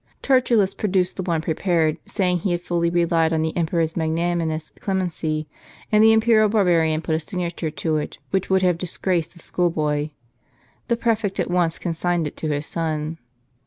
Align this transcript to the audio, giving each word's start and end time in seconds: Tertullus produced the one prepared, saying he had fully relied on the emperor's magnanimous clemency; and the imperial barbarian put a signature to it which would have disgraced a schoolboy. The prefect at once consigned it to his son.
Tertullus 0.23 0.73
produced 0.73 1.15
the 1.17 1.21
one 1.21 1.41
prepared, 1.41 1.99
saying 2.07 2.39
he 2.39 2.53
had 2.53 2.63
fully 2.63 2.89
relied 2.89 3.31
on 3.31 3.43
the 3.43 3.55
emperor's 3.55 3.95
magnanimous 3.95 4.71
clemency; 4.79 5.47
and 5.91 6.03
the 6.03 6.11
imperial 6.11 6.49
barbarian 6.49 7.03
put 7.03 7.13
a 7.13 7.19
signature 7.19 7.69
to 7.69 7.97
it 7.97 8.17
which 8.31 8.49
would 8.49 8.63
have 8.63 8.79
disgraced 8.79 9.35
a 9.35 9.39
schoolboy. 9.39 10.09
The 10.87 10.97
prefect 10.97 11.39
at 11.39 11.51
once 11.51 11.77
consigned 11.77 12.25
it 12.25 12.35
to 12.37 12.49
his 12.49 12.65
son. 12.65 13.19